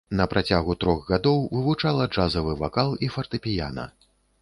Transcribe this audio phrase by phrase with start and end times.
[0.19, 3.91] На працягу трох гадоў вывучала джазавы вакал і фартэпіяна.